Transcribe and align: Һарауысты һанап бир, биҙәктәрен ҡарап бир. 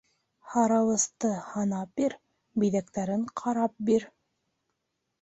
Һарауысты 0.53 1.31
һанап 1.51 1.93
бир, 2.03 2.17
биҙәктәрен 2.65 3.31
ҡарап 3.45 3.81
бир. 3.93 4.11